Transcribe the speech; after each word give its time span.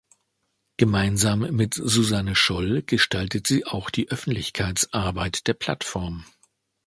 Gemeinsam 0.77 1.41
mit 1.55 1.75
Susanne 1.75 2.33
Scholl 2.35 2.81
gestaltet 2.81 3.45
sie 3.45 3.67
auch 3.67 3.91
die 3.91 4.09
Öffentlichkeitsarbeit 4.09 5.45
der 5.45 5.53
Plattform. 5.53 6.25